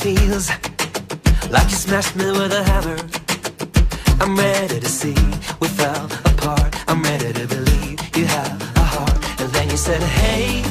[0.00, 0.48] feels
[1.50, 2.96] like you smashed me with a hammer.
[4.22, 5.18] I'm ready to see
[5.60, 6.72] we fell apart.
[6.88, 9.20] I'm ready to believe you have a heart.
[9.40, 10.62] And then you said, Hey,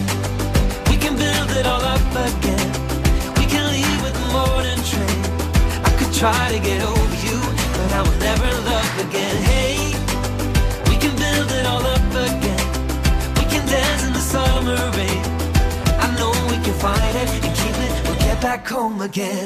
[0.89, 2.69] we can build it all up again.
[3.37, 5.21] We can leave with the morning train.
[5.85, 7.37] I could try to get over you,
[7.77, 9.35] but I will never love again.
[9.51, 9.93] Hey,
[10.89, 12.65] we can build it all up again.
[13.37, 15.21] We can dance in the summer rain.
[16.01, 17.58] I know we can find it
[18.41, 19.45] back home again.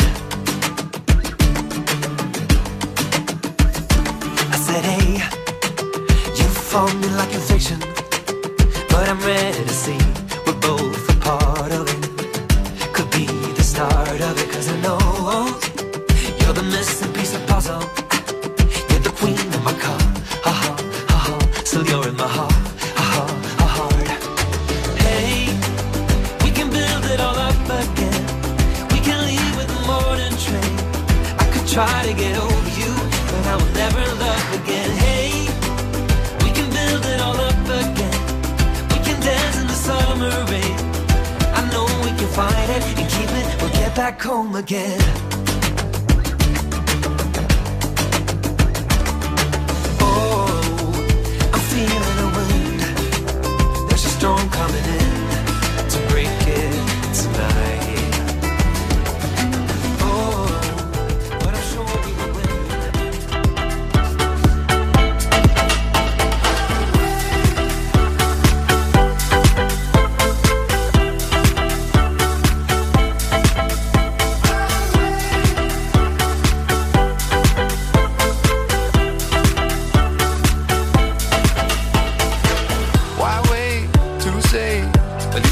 [4.51, 5.13] I said, hey,
[6.37, 7.79] you found me like a fiction,
[8.89, 9.97] but I'm ready to see
[10.45, 11.02] we're both.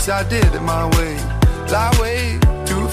[0.09, 1.15] I did it my way.
[1.69, 2.87] Lie way too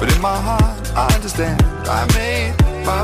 [0.00, 1.62] but in my heart I understand.
[1.86, 2.54] I made
[2.84, 3.02] my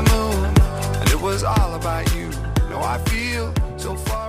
[0.99, 2.29] and it was all about you.
[2.75, 4.25] I feel so far.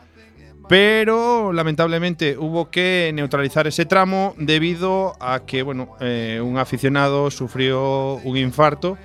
[0.68, 8.14] pero lamentablemente hubo que neutralizar ese tramo debido a que, bueno, eh, un aficionado sufrió
[8.16, 8.98] un infarto.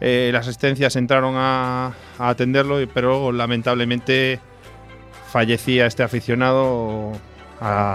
[0.00, 4.40] Las asistencias entraron a, atenderlo, pero lamentablemente
[5.30, 7.12] fallecía este aficionado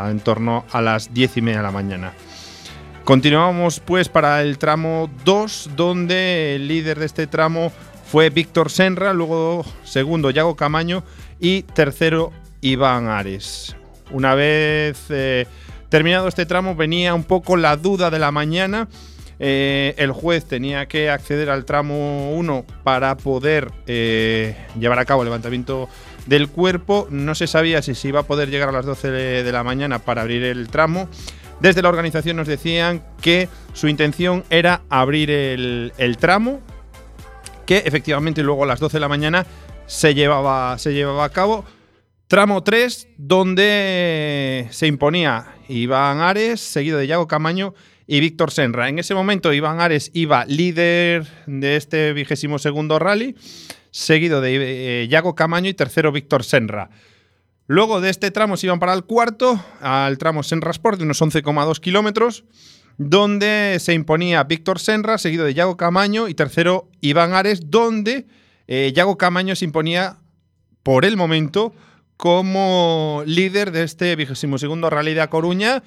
[0.10, 2.14] en torno a las 10 y media de la mañana.
[3.04, 7.72] Continuamos pues para el tramo 2, donde el líder de este tramo
[8.06, 11.04] fue Víctor Senra, luego segundo Yago Camaño
[11.40, 13.76] y tercero Iván Ares.
[14.12, 15.46] Una vez eh,
[15.90, 18.88] terminado este tramo venía un poco la duda de la mañana.
[19.40, 25.22] Eh, el juez tenía que acceder al tramo 1 para poder eh, llevar a cabo
[25.22, 25.88] el levantamiento
[26.28, 27.08] del cuerpo.
[27.10, 30.00] No se sabía si se iba a poder llegar a las 12 de la mañana
[30.00, 31.10] para abrir el tramo.
[31.60, 36.62] Desde la organización nos decían que su intención era abrir el, el tramo,
[37.66, 39.46] que efectivamente luego a las 12 de la mañana
[39.88, 41.66] se llevaba, se llevaba a cabo.
[42.28, 47.74] Tramo 3, donde se imponía Iván Ares, seguido de Yago Camaño
[48.06, 48.90] y Víctor Senra.
[48.90, 53.36] En ese momento Iván Ares iba líder de este vigésimo segundo rally,
[53.92, 56.90] seguido de eh, Yago Camaño y tercero Víctor Senra.
[57.68, 61.22] Luego de este tramo se iban para el cuarto, al tramo Senra Sport de unos
[61.22, 62.46] 11,2 kilómetros,
[62.98, 68.26] donde se imponía Víctor Senra, seguido de Yago Camaño y tercero Iván Ares, donde
[68.68, 70.18] eh, Yago Camaño se imponía
[70.82, 71.74] por el momento
[72.16, 75.84] como líder de este vigésimo segundo Rally de A Coruña.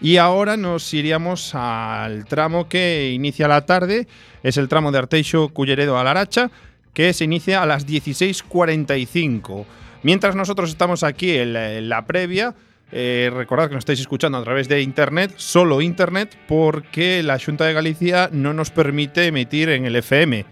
[0.00, 4.08] Y ahora nos iríamos al tramo que inicia la tarde,
[4.42, 6.50] es el tramo de Arteixo Culleredo a Laracha,
[6.92, 9.64] que se inicia a las 16.45.
[10.02, 12.54] Mientras nosotros estamos aquí en la, previa,
[12.90, 17.64] eh, recordad que nos estáis escuchando a través de internet, solo internet, porque la Junta
[17.64, 20.44] de Galicia no nos permite emitir en el FM.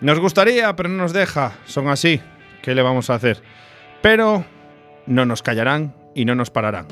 [0.00, 1.58] Nos gustaría, pero no nos deja.
[1.66, 2.20] Son así.
[2.62, 3.42] ¿Qué le vamos a hacer?
[4.00, 4.44] Pero
[5.06, 6.86] no nos callarán y no nos pararán.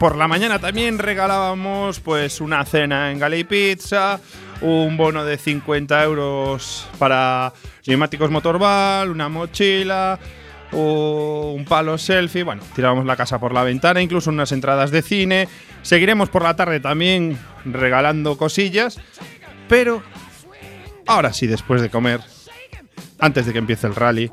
[0.00, 4.18] Por la mañana también regalábamos pues una cena en Gali Pizza,
[4.62, 7.52] un bono de 50 euros para
[7.86, 10.18] neumáticos motorball, una mochila,
[10.72, 12.44] o un palo selfie.
[12.44, 15.48] Bueno, tiramos la casa por la ventana, incluso unas entradas de cine.
[15.82, 18.98] Seguiremos por la tarde también regalando cosillas.
[19.68, 20.02] Pero
[21.06, 22.22] ahora sí, después de comer,
[23.18, 24.30] antes de que empiece el rally,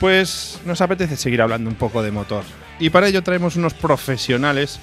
[0.00, 2.42] pues nos apetece seguir hablando un poco de motor.
[2.78, 4.80] Y para ello traemos unos profesionales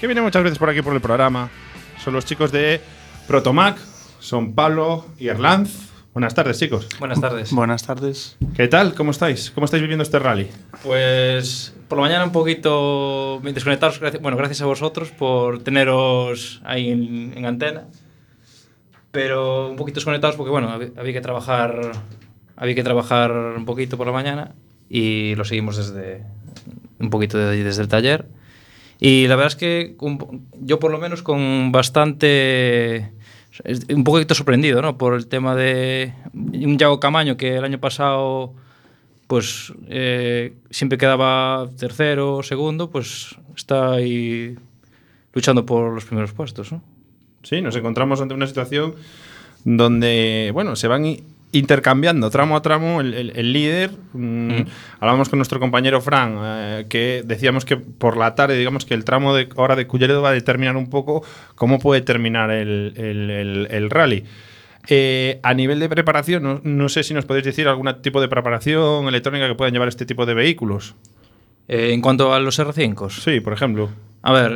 [0.00, 1.50] que vienen muchas veces por aquí por el programa.
[2.02, 2.80] Son los chicos de
[3.26, 3.78] Protomac,
[4.20, 5.90] son Pablo y Erlanz.
[6.12, 6.88] Buenas tardes, chicos.
[6.98, 7.52] Buenas tardes.
[7.52, 8.36] Buenas tardes.
[8.54, 8.94] ¿Qué tal?
[8.94, 9.50] ¿Cómo estáis?
[9.50, 10.48] ¿Cómo estáis viviendo este rally?
[10.82, 13.98] Pues por la mañana un poquito desconectados.
[13.98, 17.84] gracias- Bueno, gracias a vosotros por teneros ahí en, en antena.
[19.10, 21.92] Pero un poquito desconectados porque, bueno, había, había que trabajar
[22.56, 24.52] había que trabajar un poquito por la mañana
[24.88, 26.22] y lo seguimos desde
[27.02, 28.26] un poquito de desde el taller.
[28.98, 29.96] Y la verdad es que
[30.60, 33.12] yo por lo menos con bastante
[33.94, 34.96] un poquito sorprendido, ¿no?
[34.96, 38.54] Por el tema de un Yago Camaño que el año pasado
[39.26, 44.56] pues eh, siempre quedaba tercero, segundo, pues está ahí
[45.32, 46.82] luchando por los primeros puestos, ¿no?
[47.42, 48.94] Sí, nos encontramos ante una situación
[49.64, 51.06] donde, bueno, se van
[51.52, 53.90] intercambiando tramo a tramo el, el- el líder.
[54.14, 54.62] Mm,
[55.00, 59.04] Hablábamos con nuestro compañero Fran, eh, que decíamos que por la tarde, digamos que el
[59.04, 61.22] tramo de ahora de Culleredo va a determinar un poco
[61.54, 62.94] cómo puede terminar el,
[63.70, 64.24] el- rally.
[64.88, 68.26] Eh, a nivel de preparación, no, no sé si nos podéis decir algún tipo de
[68.28, 70.96] preparación electrónica que puedan llevar este tipo de vehículos.
[71.68, 73.90] Eh, en cuanto a los R5, Sí, por ejemplo.
[74.22, 74.52] A ver,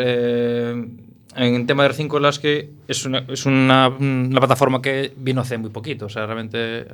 [1.36, 5.58] en tema de R5 las que es una, es una, una plataforma que vino hace
[5.58, 6.86] muy poquito, o sea, realmente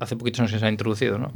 [0.00, 1.32] hace poquitos años que se ha introducido, ¿no?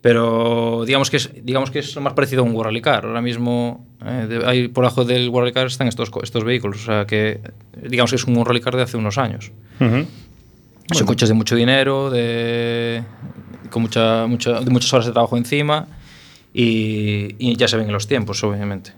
[0.00, 3.06] Pero digamos que es, digamos que es lo más parecido a un World Car.
[3.06, 6.84] Ahora mismo, eh, de- ahí por abajo del World Car están estos, estos vehículos, o
[6.86, 7.40] sea, que
[7.80, 9.52] digamos que es un World Car de hace unos años.
[9.80, 10.04] Ujú.
[10.92, 13.04] Son coches de mucho dinero, de,
[13.70, 15.86] con mucha, mucha, de muchas horas de trabajo encima
[16.52, 18.92] y, y ya se ven en los tiempos, obviamente.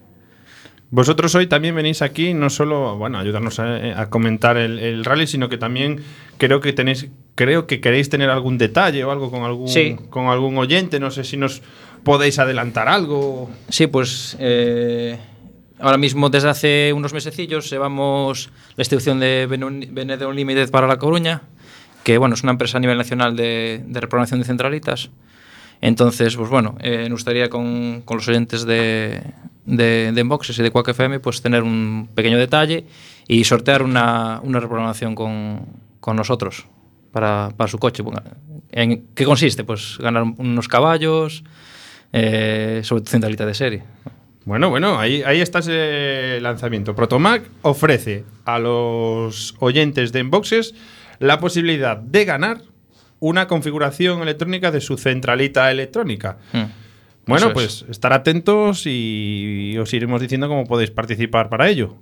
[0.94, 5.04] Vosotros hoy también venís aquí no solo bueno, a ayudarnos a, a comentar el, el
[5.04, 6.04] rally, sino que también
[6.38, 9.96] creo que tenéis creo que queréis tener algún detalle o algo con algún Sí.
[10.08, 11.62] con algún oyente, no sé si nos
[12.04, 13.50] podéis adelantar algo.
[13.68, 15.18] Sí, pues eh,
[15.80, 21.42] ahora mismo desde hace unos mesecillos llevamos la institución de Benedetto Unlimited para La Coruña,
[22.04, 25.10] que bueno, es una empresa a nivel nacional de, de reprogramación de centralitas.
[25.80, 29.22] Entonces, pues bueno, eh, nos gustaría con, con los oyentes de,
[29.66, 32.86] de, de Enboxes y de Quack FM pues tener un pequeño detalle
[33.28, 35.66] y sortear una, una reprogramación con,
[36.00, 36.66] con nosotros
[37.12, 38.02] para, para su coche.
[38.70, 39.64] ¿En qué consiste?
[39.64, 41.44] Pues ganar unos caballos,
[42.16, 43.82] eh, sobre tu centralita de serie.
[44.44, 46.94] Bueno, bueno, ahí, ahí está ese lanzamiento.
[46.94, 50.74] Protomac ofrece a los oyentes de Enboxes
[51.18, 52.60] la posibilidad de ganar
[53.20, 56.36] una configuración electrónica de su centralita electrónica.
[56.52, 56.83] Mm.
[57.26, 57.52] Bueno, Eso es.
[57.54, 61.96] pues estar atentos y os iremos diciendo cómo podéis participar para ello.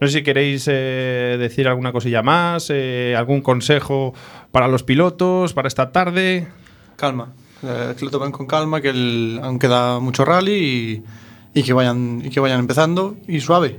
[0.00, 4.12] No sé si queréis eh, decir alguna cosilla más, eh, algún consejo
[4.50, 6.48] para los pilotos, para esta tarde.
[6.96, 7.32] Calma.
[7.62, 10.52] eh, que lo tomen con calma, que el- aún queda mucho rally
[11.54, 13.78] y, y que vayan, y que vayan empezando y suave.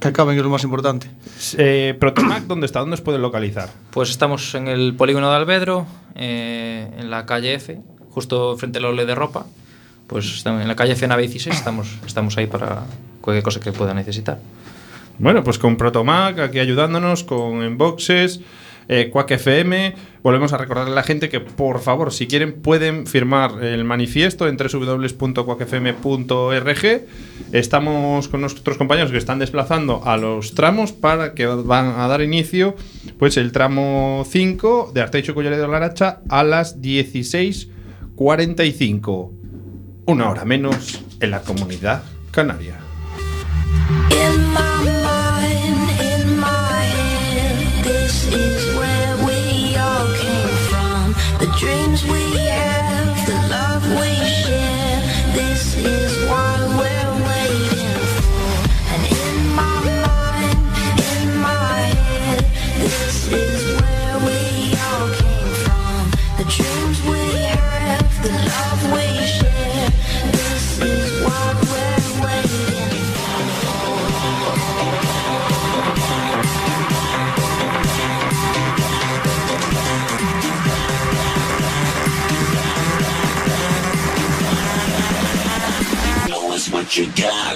[0.00, 1.10] Que acaben, que es lo más importante.
[1.58, 2.80] Eh, Protomac, ¿dónde está?
[2.80, 3.68] ¿Dónde os pueden localizar?
[3.90, 7.80] Pues estamos en el polígono de Albedro, eh, en la calle F,
[8.10, 9.46] justo frente al ole de ropa.
[10.06, 12.82] Pues en la calle nave 16, estamos, estamos ahí para
[13.20, 14.40] cualquier cosa que puedan necesitar.
[15.18, 18.40] Bueno, pues con Protomac aquí ayudándonos, con Enboxes,
[18.88, 19.94] eh, FM.
[20.22, 24.48] Volvemos a recordarle a la gente que, por favor, si quieren, pueden firmar el manifiesto
[24.48, 27.06] en www.quackfm.org.
[27.52, 32.20] Estamos con nuestros compañeros que están desplazando a los tramos para que van a dar
[32.20, 32.74] inicio
[33.18, 36.82] pues el tramo 5 de Arteicho Colleredo de Laracha a las
[38.20, 39.30] 16.45.
[40.04, 42.78] Una hora menos en la comunidad canaria.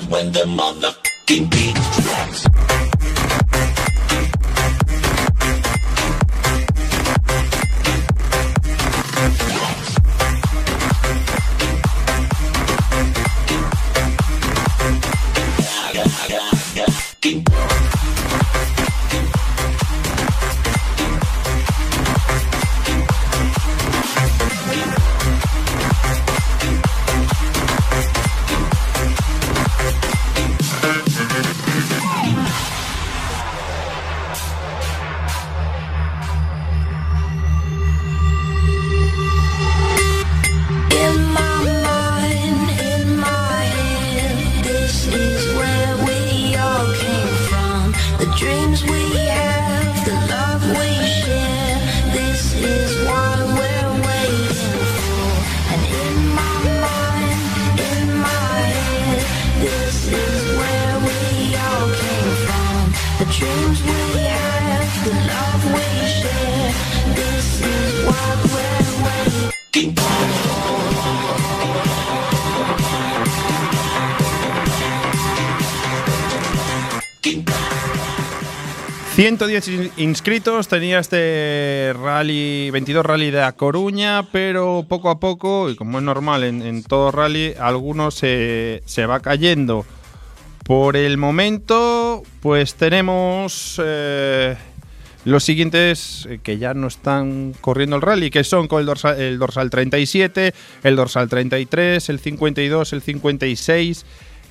[0.09, 2.04] When the motherfucking beat
[79.25, 85.71] 110 in- inscritos tenía este rally, 22 rally de A Coruña, pero poco a poco,
[85.71, 89.87] y como es normal en, en todo rally, algunos se, se va cayendo.
[90.63, 94.57] Por el momento, pues tenemos eh,
[95.25, 99.19] los siguientes eh, que ya no están corriendo el rally, que son con el dorsal,
[99.19, 104.05] el dorsal 37, el dorsal 33, el 52, el 56,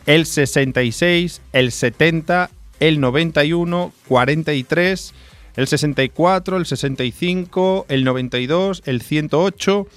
[0.08, 2.50] el 66, el 70,
[2.88, 5.13] el 91, 43,
[5.56, 9.88] el 64, el 65, el 92, el 108,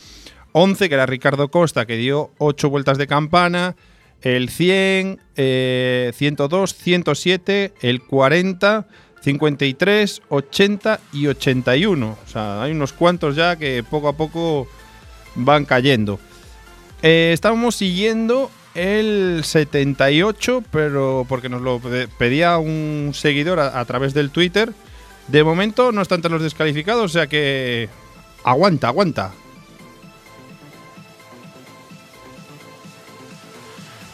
[0.52, 3.74] 11, que era Ricardo Costa, que dio 8 vueltas de campana,
[4.22, 8.86] el 100, eh, 102, 107, el 40,
[9.20, 12.18] 53, 80 y 81.
[12.24, 14.68] O sea, hay unos cuantos ya que poco a poco
[15.34, 16.20] van cayendo.
[17.02, 24.14] Eh, estábamos siguiendo el 78, pero porque nos lo pe- pedía un seguidor a, través
[24.14, 24.72] del Twitter.
[25.28, 27.88] De momento no está entre los descalificados, o sea que
[28.44, 29.32] aguanta, aguanta.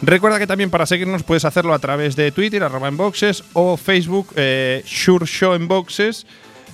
[0.01, 3.77] Recuerda que también para seguirnos puedes hacerlo a través de Twitter, arroba en boxes, o
[3.77, 6.27] Facebook, eh, Sure Show en boxes.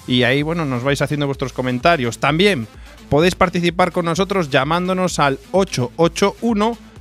[0.06, 2.18] Y ahí, bueno, nos vais haciendo vuestros comentarios.
[2.18, 2.66] También
[3.10, 5.38] podéis participar con nosotros llamándonos al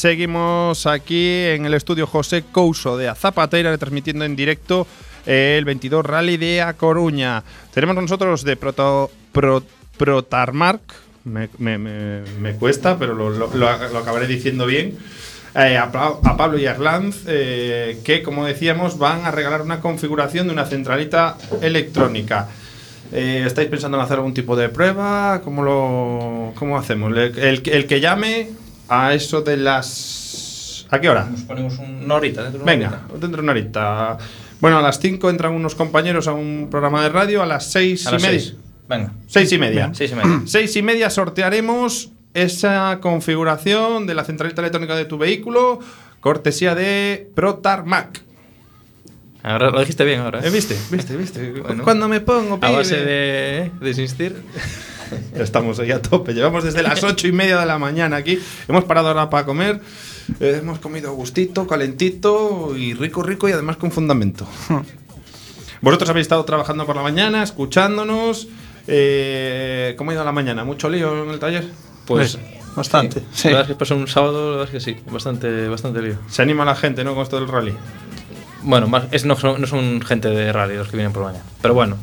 [0.08, 4.86] Seguimos aquí en el estudio José Couso de Azapatera, transmitiendo en directo
[5.24, 7.42] el 22 Rally de A Coruña.
[7.72, 9.62] Tenemos nosotros de Proto, Pro-
[9.96, 10.82] Protarmark,
[11.24, 11.48] me,
[12.58, 14.98] cuesta, pero lo, acabaré diciendo bien.
[15.54, 19.62] eh, a, Pa- a Pablo y a Arlanz, eh, que como decíamos van a regalar
[19.62, 22.50] una configuración de una centralita electrónica.
[23.10, 25.40] Eh, ¿Estáis pensando en hacer algún tipo de prueba?
[25.42, 27.16] ¿Cómo lo cómo hacemos?
[27.16, 28.50] El que llame
[28.88, 30.86] a eso de las...
[30.90, 31.26] ¿A qué hora?
[31.30, 33.12] Nos ponemos un- una horita dentro de una Venga, horita.
[33.12, 34.18] dentro de una horita.
[34.60, 38.06] Bueno, a las 5 entran unos compañeros a un programa de radio, a las 6
[38.06, 38.38] A y las media.
[38.40, 38.54] seis.
[38.88, 39.12] Venga.
[39.26, 39.90] Seis y media.
[39.94, 40.42] Seis y media.
[40.46, 45.80] Seis y media sortearemos esa configuración de la centralita electrónica de tu vehículo,
[46.20, 48.22] cortesía de ProTarmac.
[49.42, 50.40] Ahora lo dijiste bien ahora.
[50.40, 50.44] ¿eh?
[50.46, 50.76] ¿Eh, ¿Viste?
[50.90, 51.16] ¿Viste?
[51.16, 51.50] ¿Viste?
[51.60, 51.82] Bueno.
[51.84, 52.72] Cuando me pongo, A pibe.
[52.76, 54.36] base de, de insistir.
[55.34, 56.34] Estamos ahí a tope.
[56.34, 58.38] Llevamos desde las ocho y media de la mañana aquí.
[58.68, 59.80] Hemos parado ahora para comer.
[60.40, 64.46] Eh, hemos comido a gustito, calentito y rico, rico y además con fundamento.
[65.80, 68.48] Vosotros habéis estado trabajando por la mañana, escuchándonos.
[68.86, 70.64] Eh, ¿Cómo ha ido la mañana?
[70.64, 71.66] ¿Mucho lío en el taller?
[72.06, 72.38] Pues.
[72.74, 73.20] Bastante.
[73.20, 73.26] Sí.
[73.32, 73.48] Sí.
[73.48, 75.00] La verdad es que pasó un sábado, la verdad es que sí.
[75.10, 76.16] Bastante, bastante lío.
[76.28, 77.14] Se anima la gente, ¿no?
[77.14, 77.74] Con esto del rally.
[78.62, 81.28] Bueno, más, es, no, son, no son gente de rally los que vienen por la
[81.28, 81.44] mañana.
[81.60, 81.98] Pero bueno,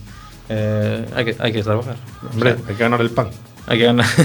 [0.49, 1.95] eh, hay, que, hay que trabajar.
[2.33, 3.29] Hombre, hay que ganar el pan.
[3.67, 4.05] hay que ganar.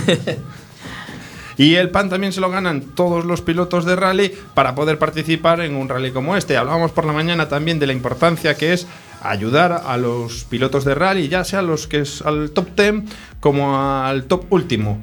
[1.58, 5.60] Y el pan también se lo ganan todos los pilotos de rally para poder participar
[5.60, 6.56] en un rally como este.
[6.56, 8.86] Hablábamos por la mañana también de la importancia que es
[9.22, 12.94] ayudar a los pilotos de rally, ya sea los que es al top 10
[13.40, 14.98] como al top último.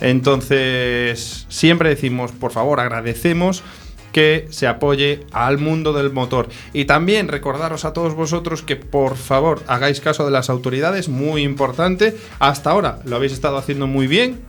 [0.00, 3.64] Entonces, siempre decimos, por favor, agradecemos
[4.16, 6.48] que se apoye al mundo del motor.
[6.72, 11.42] Y también recordaros a todos vosotros que por favor hagáis caso de las autoridades, muy
[11.42, 12.16] importante.
[12.38, 14.40] Hasta ahora lo habéis estado haciendo muy bien,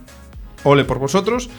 [0.63, 1.49] ole por vosotros.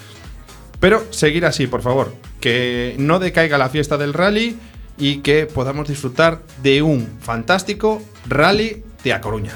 [0.81, 2.15] Pero seguir así, por favor.
[2.41, 4.57] Que no decaiga la fiesta del rally
[4.97, 9.53] y que podamos disfrutar de un fantástico rally de A Coruña.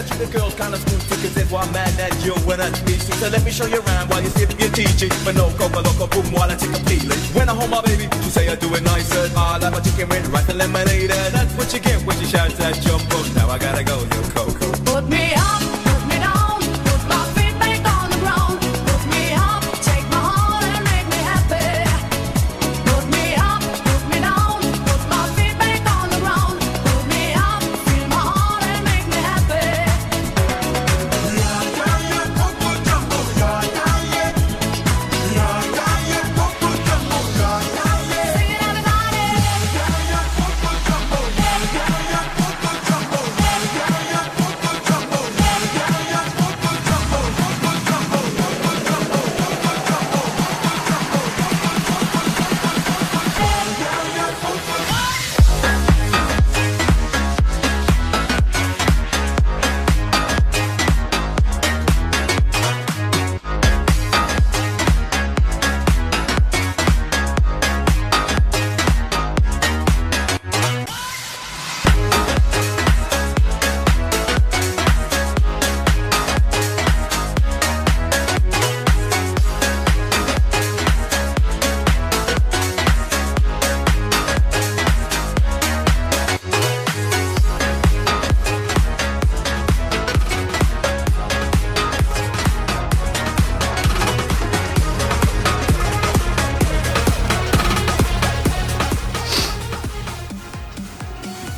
[0.00, 2.96] The treat the girls, kinda smooth, because if I'm mad at you when I you.
[3.20, 5.12] So let me show you around while you sip your teaching.
[5.26, 7.20] But no coca loco boom while I take a peeling.
[7.36, 9.28] When I hold my baby, you say I do it nicer.
[9.36, 11.10] I like my chicken with rice and lemonade.
[11.10, 13.26] That's what you get when you shout that jump up.
[13.36, 14.69] Now I gotta go, yo, Coco.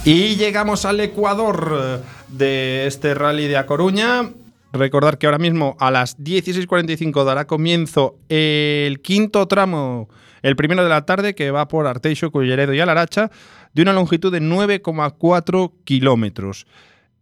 [0.05, 4.31] Y llegamos al Ecuador eh, de este rally de A Coruña.
[4.73, 10.09] Recordar que ahora mismo a las 16.45 dará comienzo el quinto tramo,
[10.43, 13.31] el primero de la tarde, que va por Arteixo, Culleredo y Alaracha,
[13.75, 16.67] de una longitud de 9,4 kilómetros.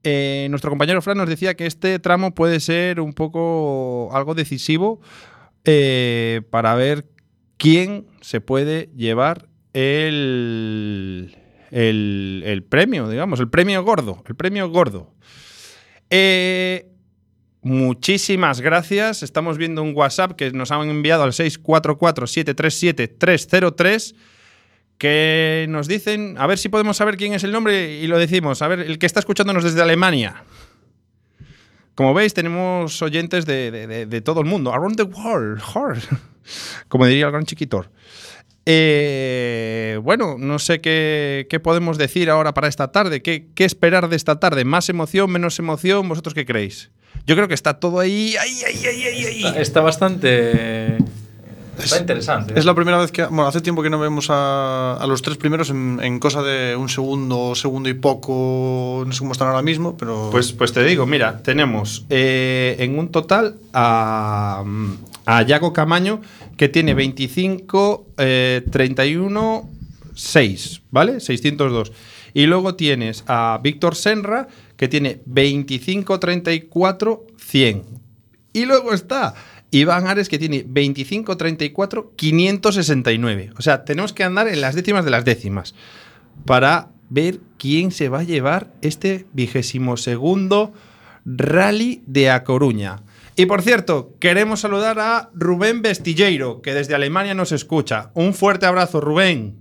[0.03, 5.03] Eh, nuestro compañero Fran nos decía que este tramo puede ser un poco algo decisivo
[5.67, 7.05] eh, para ver
[7.59, 11.37] quién se puede llevar el,
[11.71, 15.15] el, premio, digamos, el premio gordo, el premio gordo.
[16.11, 16.89] Eh,
[17.63, 19.23] muchísimas gracias.
[19.23, 24.15] Estamos viendo un WhatsApp que nos han enviado al 644-737-303
[24.99, 28.61] que nos dicen, a ver si podemos saber quién es el nombre y lo decimos.
[28.61, 30.45] A ver, el que está escuchándonos desde Alemania.
[31.95, 34.73] Como veis, tenemos oyentes de- de todo el mundo.
[34.75, 35.63] Around the world.
[35.75, 36.03] hard.
[36.89, 37.91] Como diría el gran chiquitor.
[38.67, 43.23] Eh, bueno, no sé qué, qué podemos decir ahora para esta tarde.
[43.23, 44.65] ¿Qué, qué esperar de esta tarde?
[44.65, 46.09] ¿Más emoción, menos emoción?
[46.09, 46.91] ¿Vosotros qué creéis?
[47.27, 48.35] Yo creo que está todo ahí.
[48.41, 49.45] ¡Ay, ay, ay, ay, ay!
[49.45, 50.99] Está, está bastante.
[51.79, 52.59] Está interesante.
[52.59, 53.25] Es la primera vez que.
[53.25, 56.77] Bueno, hace tiempo que no vemos a, a los tres primeros en, en cosa de
[56.77, 59.05] un segundo, segundo y poco.
[59.07, 60.29] No sé cómo están ahora mismo, pero.
[60.31, 64.63] Pues, pues te digo, mira, tenemos eh, en un total a,
[65.25, 66.21] a Yago Camaño
[66.61, 69.71] que tiene 25, eh, 31,
[70.15, 71.21] 6, ¿vale?
[71.21, 71.91] 602.
[72.35, 74.47] Y luego tienes a Víctor Senra
[74.77, 77.83] que tiene 25, 34, 100.
[78.53, 79.35] Y luego está
[79.71, 83.53] Iván Ares que tiene 25, 34, 569.
[83.57, 85.75] O sea, tenemos que andar en las décimas de las décimas
[86.45, 90.75] para ver quién se va a llevar este vigésimo segundo
[91.25, 93.01] rally de A Coruña.
[93.41, 98.11] Y por cierto, queremos saludar a Rubén Vestilleiro, que desde Alemania nos escucha.
[98.13, 99.57] Un fuerte abrazo, Rubén.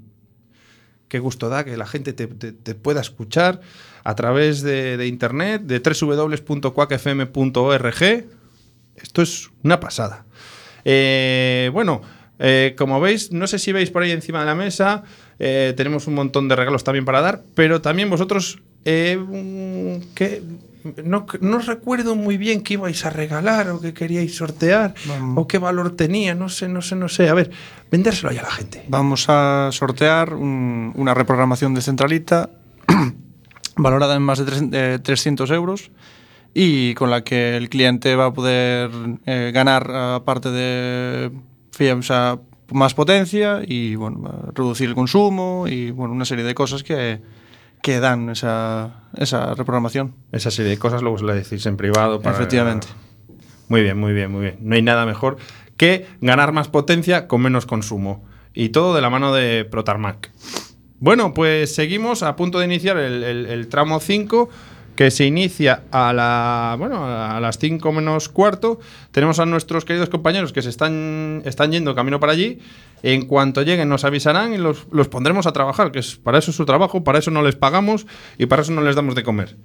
[1.08, 2.28] Qué gusto da que la gente te,
[2.76, 3.62] pueda escuchar
[4.04, 5.78] a través de, internet, de.
[8.98, 10.26] Esto es una pasada.
[10.84, 12.02] Eh, bueno,
[12.38, 15.04] eh, como veis, no sé si veis por ahí encima de la mesa,
[15.40, 20.42] eh, tenemos un montón de regalos también para dar, pero también vosotros, que
[21.04, 24.94] no, no recuerdo muy bien qué ibais a regalar o qué queríais sortear
[25.36, 27.28] o qué valor tenía, no sé, no sé, no sé.
[27.30, 27.52] A ver,
[27.92, 28.86] vendérselo ya a la gente.
[28.88, 32.50] Vamos a sortear un- una reprogramación de centralita
[33.76, 35.92] valorada en más de tres- eh, 300 euros
[36.54, 38.90] y con la que el cliente va a poder
[39.26, 41.32] eh, ganar, aparte de
[42.02, 42.40] sea,
[42.72, 47.22] más potencia y bueno, reducir el consumo y bueno, una serie de cosas que,
[47.82, 50.16] que dan esa, esa reprogramación.
[50.32, 52.22] Esa serie de cosas luego os la decís en privado.
[52.22, 52.88] Para, Efectivamente.
[53.68, 54.58] Muy bien, muy bien, muy bien.
[54.62, 55.38] No hay nada mejor
[55.78, 58.26] que ganar más potencia con menos consumo.
[58.54, 60.32] Y todo de la mano de Protarmac.
[61.00, 64.50] Bueno, pues seguimos a punto de iniciar el, el- el tramo 5
[65.00, 68.82] que se inicia a, la, bueno, a las 5 menos cuarto.
[69.12, 72.60] Tenemos a nuestros queridos compañeros que se están, están yendo camino para allí.
[73.02, 76.52] En cuanto lleguen nos avisarán y los, los pondremos a trabajar, que es, para eso
[76.52, 79.24] es su trabajo, para eso no les pagamos y para eso no les damos de
[79.24, 79.56] comer.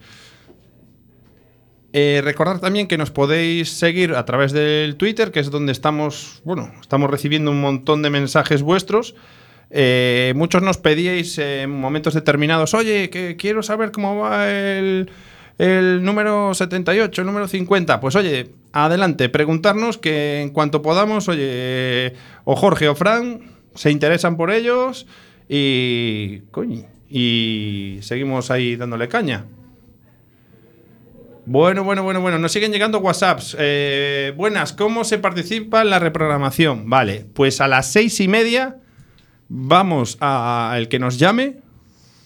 [1.93, 6.43] Eh, recordad también que nos podéis seguir a través del Twitter, que es donde estamos,
[6.45, 9.17] bueno, estamos recibiendo un montón de mensajes vuestros.
[9.71, 15.11] Eh, muchos nos pedíais en momentos determinados, oye, que quiero saber cómo va el,
[15.59, 18.01] el número 78, el número 50.
[18.01, 23.41] Pues oye, adelante, preguntarnos que en cuanto podamos, oye, o Jorge o Fran
[23.75, 25.07] se interesan por ellos
[25.49, 29.45] y, coño, y seguimos ahí dándole caña.
[31.47, 32.39] Bueno, bueno, bueno, bueno.
[32.39, 33.55] Nos siguen llegando WhatsApps.
[33.59, 36.89] Eh, buenas, ¿cómo se participa en la reprogramación?
[36.89, 38.79] Vale, pues a las seis y media
[39.49, 41.57] vamos al que nos llame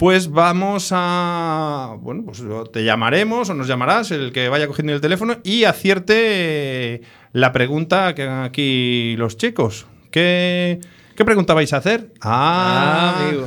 [0.00, 1.94] pues vamos a.
[2.00, 7.02] Bueno, pues te llamaremos o nos llamarás, el que vaya cogiendo el teléfono, y acierte
[7.34, 9.86] la pregunta que hagan aquí los chicos.
[10.10, 10.80] ¿Qué,
[11.20, 12.14] qué pregunta vais a hacer?
[12.22, 13.46] Ah, Ah, amigo.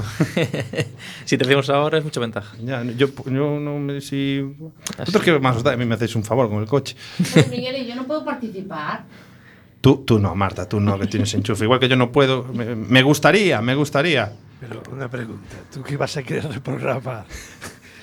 [1.25, 2.55] si te decimos ahora es mucha ventaja.
[2.63, 3.99] Ya, yo, yo no me.
[3.99, 4.41] Si,
[4.99, 5.73] ¿Vosotros qué más os da?
[5.73, 6.95] A mí me hacéis un favor con el coche.
[7.33, 9.05] Pues Miguel, ¿y yo no puedo participar?
[9.81, 11.63] Tú, tú no, Marta, tú no, que tienes enchufe.
[11.63, 12.43] Igual que yo no puedo.
[12.53, 14.31] Me, me gustaría, me gustaría.
[14.59, 17.25] Pero una pregunta, ¿tú qué vas a querer reprogramar?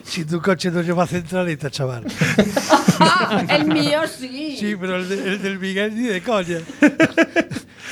[0.03, 2.05] Si tu coche no lleva centralita, chaval.
[2.99, 4.57] Ah, el mío sí.
[4.59, 6.59] Sí, pero el, de- el del Miguel ni de coña.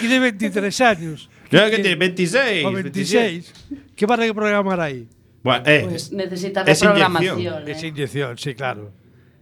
[0.00, 1.30] Tiene 23 años.
[1.50, 2.64] Claro que tiene 26.
[2.66, 3.54] O 26.
[3.96, 5.08] ¿Qué va a reprogramar ahí?
[5.42, 7.38] Bueno, eh, Pues necesita Es reprogramación.
[7.40, 7.68] inyección.
[7.68, 7.72] ¿eh?
[7.72, 8.90] Es inyección, sí, claro.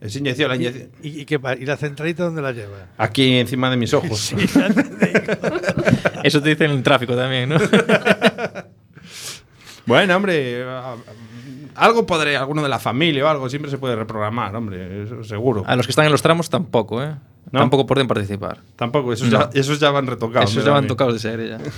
[0.01, 0.91] es inyección, la ¿Y, inyección.
[1.03, 2.89] y, y qué pa- ¿Y la centralita dónde la lleva?
[2.99, 4.35] Aquí encima de mis ojos.
[6.23, 7.57] Eso te dicen en el tráfico también, ¿no?
[9.87, 10.65] Bueno, hombre,
[11.77, 15.63] algo podré, alguno de la familia o algo, siempre se puede reprogramar, hombre, eso seguro.
[15.65, 17.15] A los que están en los tramos tampoco, ¿eh?
[17.53, 17.61] ¿No?
[17.61, 18.59] Tampoco pueden participar.
[18.77, 19.51] Tampoco, esos, No.
[19.53, 20.51] ya, esos ya van retocados.
[20.51, 21.59] Esos ya van tocados de serie ya.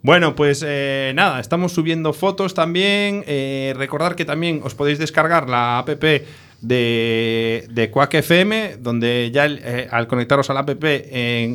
[0.00, 3.24] Bueno, pues eh, nada, estamos subiendo fotos también.
[3.26, 9.44] Eh, recordar que también os podéis descargar la app de, de Quack FM, donde ya
[9.44, 10.70] el- eh, al conectaros a la app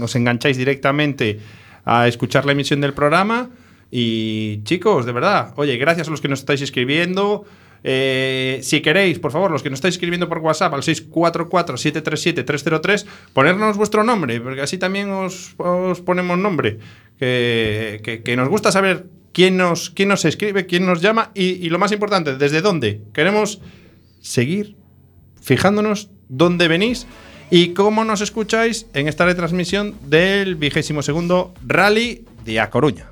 [0.03, 1.39] os engancháis directamente
[1.86, 3.49] a escuchar la emisión del programa.
[3.89, 7.45] Y chicos, de verdad, oye, gracias a los que nos estáis escribiendo.
[7.84, 13.77] Eh, si queréis, por favor, los que nos estáis escribiendo por WhatsApp al 644-737-303, ponernos
[13.77, 16.77] vuestro nombre, porque así también os, os ponemos nombre.
[17.19, 21.79] Que nos gusta saber quién nos, quién nos escribe, quién nos llama y, y lo
[21.79, 23.01] más importante, desde dónde.
[23.13, 23.59] Queremos
[24.21, 24.75] seguir
[25.41, 27.07] fijándonos dónde venís
[27.49, 33.07] y cómo nos escucháis en esta retransmisión del vigésimo segundo Rally de A Coruña.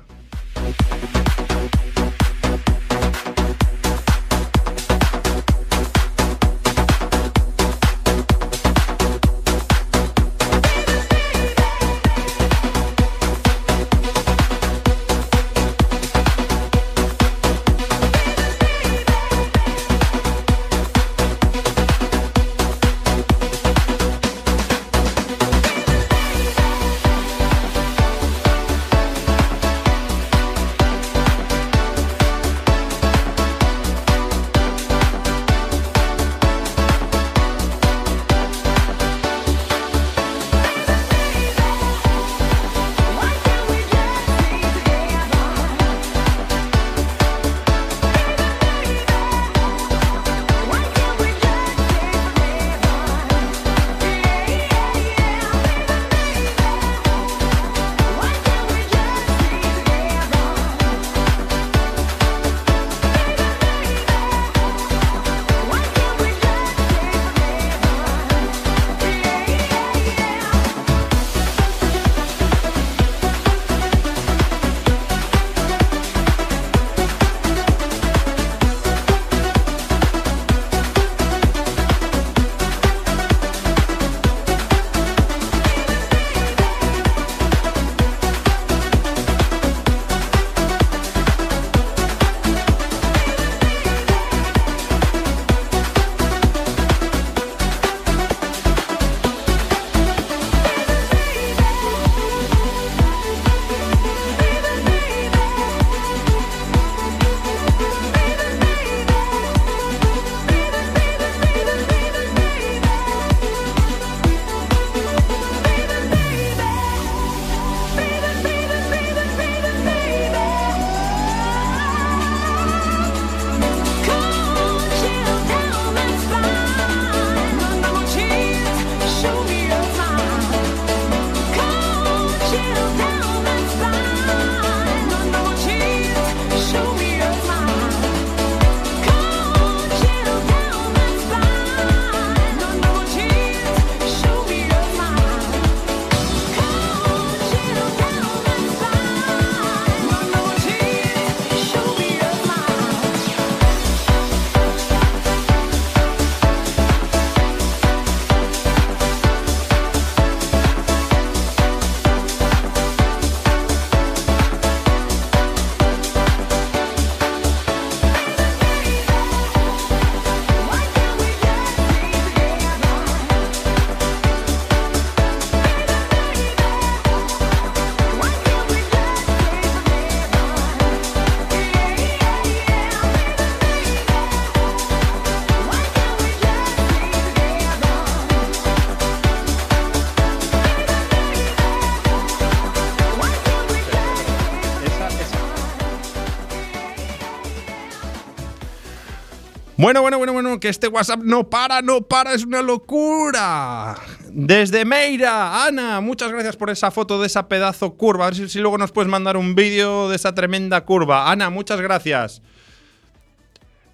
[199.78, 203.96] Bueno, bueno, bueno, bueno, que este WhatsApp no para, no para, es una locura.
[204.30, 208.26] Desde Meira, Ana, muchas gracias por esa foto de esa pedazo curva.
[208.26, 211.30] A ver si, luego nos puedes mandar un vídeo de esa tremenda curva.
[211.30, 212.42] Ana, muchas gracias.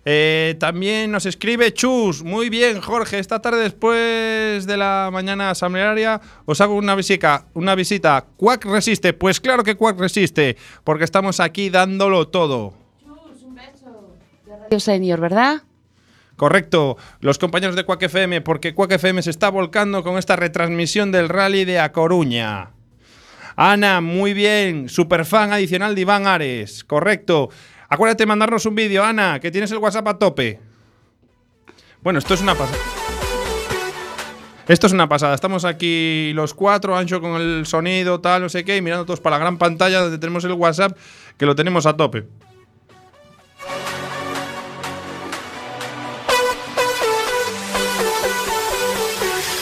[0.05, 2.25] Eh, también nos escribe Chus.
[2.25, 3.21] Muy bien, Jorge.
[3.21, 7.47] Esta tarde, después de la mañana asamblearia, os hago una visita.
[7.55, 8.25] Una visita.
[8.37, 9.13] ¿Cuac resiste?
[9.13, 12.75] Pues claro que Cuac resiste, porque estamos aquí dándolo todo.
[14.69, 15.63] Radio Senior, ¿verdad?
[16.39, 21.11] Correcto, los compañeros de Quack FM, porque Quack FM se está volcando con esta retransmisión
[21.11, 22.71] del rally de A Coruña.
[23.57, 27.49] Ana, muy bien, superfan adicional de Iván Ares, correcto.
[27.89, 30.61] Acuérdate de mandarnos un vídeo, Ana, que tienes el WhatsApp a tope.
[32.03, 32.79] Bueno, esto es una pasada.
[34.69, 35.35] Esto es una pasada.
[35.35, 39.19] Estamos aquí los cuatro, Ancho con el sonido, tal, no sé qué, y mirando todos
[39.19, 40.97] para la gran pantalla donde tenemos el WhatsApp,
[41.37, 42.27] que lo tenemos a tope.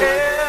[0.00, 0.43] Yeah.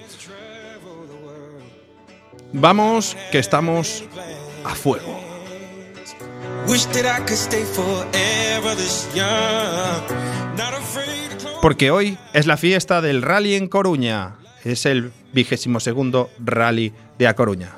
[2.53, 4.03] Vamos, que estamos
[4.63, 5.19] a fuego.
[11.61, 14.35] Porque hoy es la fiesta del rally en Coruña.
[14.63, 17.77] Es el vigésimo segundo rally de A Coruña.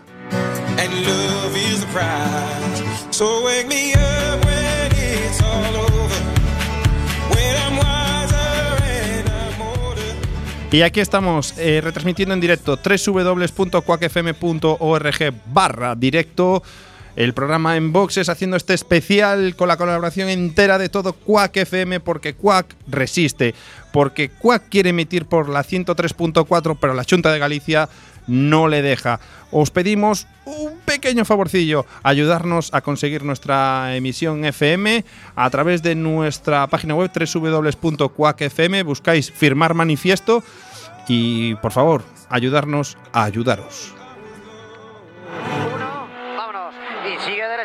[10.72, 16.64] Y aquí estamos eh, retransmitiendo en directo www.quackfm.org barra directo.
[17.18, 22.00] El programa en boxes haciendo este especial con la colaboración entera de todo Quack FM
[22.00, 23.54] porque Quack resiste,
[23.92, 27.90] porque Quack quiere emitir por la 103.4 pero la Junta de Galicia
[28.28, 29.20] no le deja.
[29.52, 35.04] Os pedimos un pequeño favorcillo, ayudarnos a conseguir nuestra emisión FM
[35.36, 40.44] a través de nuestra página web www.quackfm, buscáis firmar manifiesto
[41.08, 43.94] y por favor, ayudarnos a ayudaros.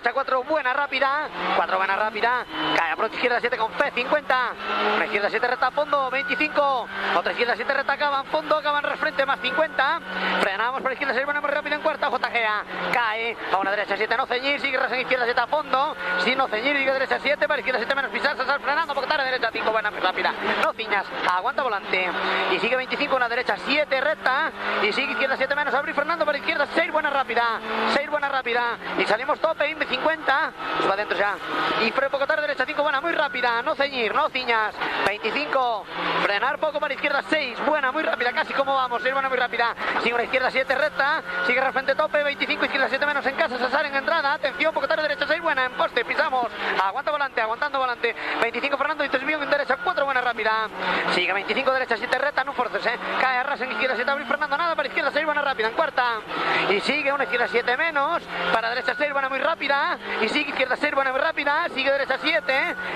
[0.06, 0.12] Vámonos.
[0.12, 1.28] Y sigue derecha 4, buena rápida.
[1.56, 2.46] 4 buena rápida.
[2.76, 4.52] Cae a izquierda 7 con F, 50.
[4.96, 6.88] Una izquierda 7 reta fondo, 25.
[7.16, 10.00] Otra izquierda 7 reta acaba en fondo, acaba en refrente más 50.
[10.40, 12.08] Frenamos por izquierda 6, buena muy rápida en cuarta.
[12.08, 15.96] JG bajea, cae, a una derecha 7, no ceñir, sigue en izquierda 7 a fondo,
[16.24, 19.24] si no ceñir, sigue derecha 7, para izquierda 7 menos pisar, sal frenando, porque tarde
[19.24, 20.32] derecha 5, buena, rápida,
[20.62, 22.08] no ciñas, aguanta volante,
[22.52, 24.52] y sigue 25, una derecha 7, recta,
[24.82, 27.60] y sigue izquierda 7 menos, abrir Fernando, para izquierda 6, buena rápida,
[27.94, 31.36] 6, buena rápida, y salimos tope, Inve 50, pues va adentro ya,
[31.82, 34.74] y freno poco tarde derecha 5, buena, muy rápida, no ceñir, no ciñas,
[35.06, 35.84] 25,
[36.22, 39.74] frenar poco para izquierda 6, buena, muy rápida, casi como vamos, 6, buena, muy rápida,
[40.02, 43.86] sigue una izquierda 7, recta, sigue frente tope, 25, izquierda 7 menos en casa, César
[43.86, 46.46] en entrada, atención, poco tarde derecha 6, buena, en poste, pisamos,
[46.82, 50.68] aguanta volante, aguantando volante, 25 Fernando y 3 en derecha, 4 buena rápida,
[51.14, 54.58] sigue 25 derecha 7 recta, no forces, eh, cae arras en izquierda 7, abre Fernando,
[54.58, 56.20] nada para izquierda 6, buena rápida, en cuarta,
[56.68, 58.22] y sigue una izquierda 7 menos,
[58.52, 59.85] para derecha 6, buena muy rápida,
[60.22, 62.52] y sigue izquierda 6, buena rápida, sigue derecha 7,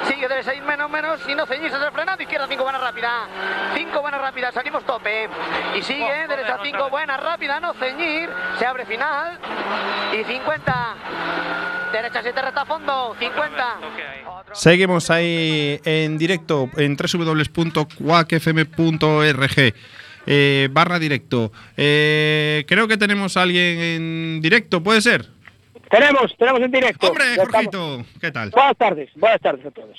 [0.08, 3.26] sigue derecha 6 menos, menos, y no ceñirse, se frenando, izquierda 5 buena rápida,
[3.74, 5.28] 5 buena rápida, salimos tope,
[5.78, 8.28] y sigue derecha 5 buena rápida, no ceñir,
[8.58, 9.38] se abre final,
[10.12, 10.94] y 50,
[11.92, 13.76] derecha 7 recta a fondo, 50,
[14.52, 19.74] Seguimos ahí en directo en www.quackfm.org.
[20.26, 21.52] Eh, barra directo.
[21.76, 25.28] Eh, creo que tenemos a alguien en directo, ¿puede ser?
[25.90, 27.08] Tenemos, tenemos en directo.
[27.08, 28.50] Hombre, Ya Jorgito, ¿qué tal?
[28.50, 29.98] Buenas tardes, buenas tardes a todos.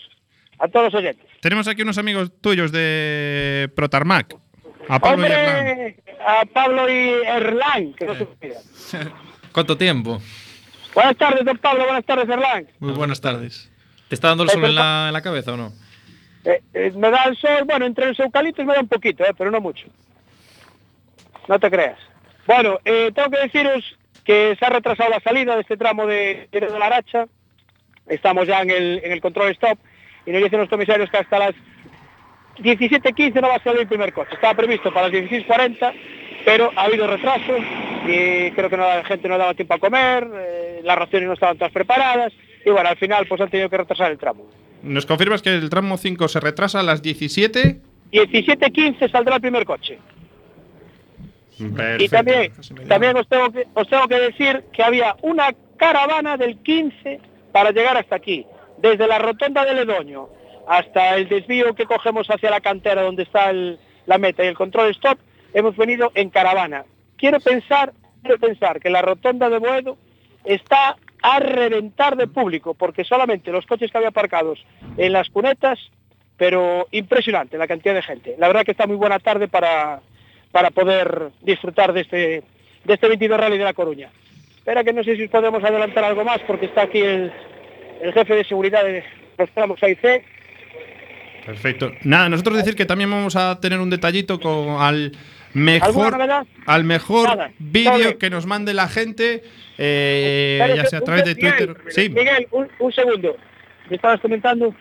[0.58, 1.26] A todos los oyentes.
[1.42, 4.36] Tenemos aquí unos amigos tuyos de Protarmac.
[4.88, 5.68] A Pablo y Hernán.
[5.70, 8.28] Hombre, a Pablo y Erlán, que no se.
[9.52, 10.22] ¿Cuánto tiempo?
[10.94, 12.68] Buenas tardes, don Pablo, buenas tardes, Erlán.
[12.80, 13.72] Muy buenas tardes.
[14.08, 15.74] ¿Te está dando el sol en la, en la cabeza o no?
[16.46, 19.34] Eh, eh, me da el sol, bueno, entre los eucaliptos me da un poquito, eh,
[19.38, 19.88] pero no mucho.
[21.48, 21.98] No te creas.
[22.48, 26.48] Bueno, eh, tengo que deciros que se ha retrasado la salida de este tramo de,
[26.52, 27.28] de la Aracha.
[28.08, 29.78] Estamos ya en el, en el control stop
[30.26, 31.54] y nos dicen los comisarios que hasta las
[32.58, 34.34] 17.15 no va a salir el primer coche.
[34.34, 35.94] Estaba previsto para las 16.40,
[36.46, 37.58] pero ha habido retraso
[38.06, 41.34] y creo que no, la gente no daba tiempo a comer, eh, las raciones no
[41.34, 42.34] estaban todas preparadas
[42.66, 44.48] y bueno, al final pues han tenido que retrasar el tramo.
[44.84, 47.82] ¿Nos confirmas que el tramo 5 se retrasa a las 17?
[48.12, 50.00] 17.15 saldrá el primer coche.
[52.02, 52.52] Y también,
[52.88, 57.20] también os, tengo que, os tengo que decir que había una caravana del 15
[57.52, 58.46] para llegar hasta aquí,
[58.78, 60.28] desde la rotonda de Ledoño
[60.68, 64.56] hasta el desvío que cogemos hacia la cantera donde está el- la meta y el
[64.56, 65.18] control stop,
[65.54, 66.86] hemos venido en caravana.
[67.18, 69.98] Quiero pensar, quiero pensar que la rotonda de Boedo
[70.46, 74.64] está a reventar de público, porque solamente los coches que había aparcados
[74.98, 75.78] en las cunetas,
[76.38, 78.36] pero impresionante la cantidad de gente.
[78.40, 80.02] La verdad que está muy buena tarde para,
[80.52, 82.44] para poder disfrutar de este,
[82.84, 84.10] de este 22 Rally de La Coruña.
[84.58, 87.32] Espera que no sé si podemos adelantar algo más porque está aquí el,
[88.02, 89.04] el jefe de seguridad de
[89.38, 90.24] los tramos A y C.
[91.46, 91.92] Perfecto.
[92.04, 95.12] Nada, nosotros decir que también vamos a tener un detallito con al
[95.54, 96.16] mejor
[96.66, 99.44] al mejor vídeo que nos mande la gente,
[99.78, 101.78] eh, ya sea a través de Miguel, Twitter.
[101.90, 103.36] Sí, Miguel, un, un segundo.
[103.90, 104.74] ¿Me estabas comentando?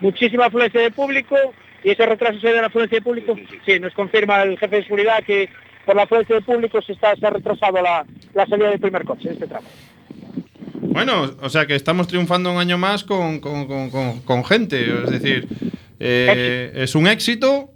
[0.00, 1.36] Muchísima afluencia de público
[1.84, 3.36] y ese retraso se debe a la afluencia de público.
[3.66, 5.48] Sí, nos confirma el jefe de seguridad que
[5.84, 8.04] por la afluencia de público se, está, se ha retrasado la,
[8.34, 9.66] la salida del primer coche de este tramo.
[10.80, 14.80] Bueno, o sea que estamos triunfando un año más con, con- con- con- con gente.
[15.04, 15.48] Es decir,
[16.00, 17.70] eh, es un éxito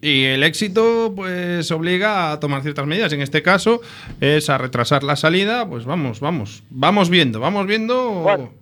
[0.00, 3.12] y el éxito pues obliga a tomar ciertas medidas.
[3.12, 3.80] En este caso
[4.20, 5.68] es a retrasar la salida.
[5.68, 8.10] Pues vamos, vamos, vamos viendo, vamos viendo.
[8.20, 8.52] Bueno,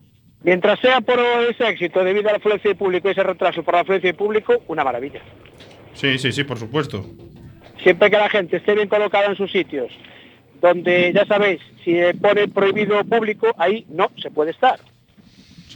[0.47, 1.18] mientras sea por
[1.51, 4.16] ese éxito debido a la afluencia de público y ese retraso por la afluencia de
[4.16, 5.20] público, una maravilla.
[5.92, 7.05] Sí, sí, sí, por supuesto.
[7.82, 9.92] Siempre que la gente esté bien colocada en sus sitios,
[10.62, 14.78] donde ya sabéis, si pone prohibido público, ahí no se puede estar.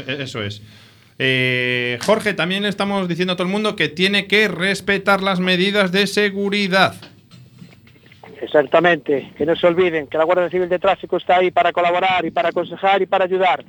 [0.06, 0.62] Eso es.
[1.18, 5.90] Eh, Jorge, también estamos diciendo a todo el mundo que tiene que respetar las medidas
[5.90, 6.94] de seguridad.
[8.40, 12.24] Exactamente, que no se olviden que la Guardia Civil de Tráfico está ahí para colaborar
[12.24, 13.64] y para aconsejar y para ayudar.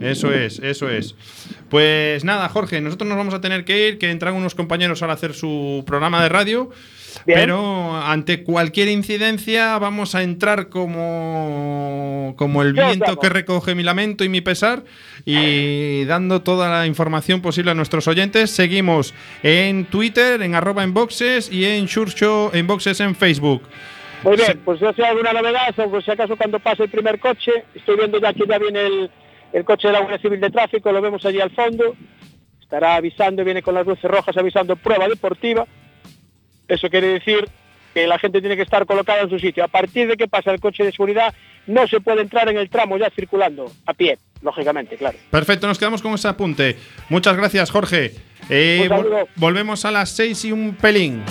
[0.00, 1.14] Eso es, eso es.
[1.68, 5.14] Pues nada, Jorge, nosotros nos vamos a tener que ir, que entran unos compañeros ahora
[5.14, 6.70] a hacer su programa de radio.
[7.26, 14.24] Pero ante cualquier incidencia vamos a entrar como, como el viento que recoge mi lamento
[14.24, 14.84] y mi pesar
[15.24, 18.50] y dando toda la información posible a nuestros oyentes.
[18.50, 23.62] Seguimos en Twitter, en arroba en boxes y en Churcho en boxes en Facebook.
[24.22, 26.90] Muy bien, pues yo si hay alguna novedad, o por si acaso cuando pase el
[26.90, 29.10] primer coche, estoy viendo ya que ya viene el,
[29.52, 31.94] el coche de la Guardia Civil de Tráfico, lo vemos allí al fondo,
[32.60, 35.66] estará avisando, viene con las luces rojas avisando prueba deportiva.
[36.66, 37.48] Eso quiere decir
[37.94, 39.64] que la gente tiene que estar colocada en su sitio.
[39.64, 41.34] A partir de que pasa el coche de seguridad,
[41.66, 45.16] no se puede entrar en el tramo ya circulando, a pie, lógicamente, claro.
[45.30, 46.76] Perfecto, nos quedamos con ese apunte.
[47.08, 48.12] Muchas gracias, Jorge.
[48.50, 48.88] Eh,
[49.36, 51.22] volvemos a las seis y un pelín.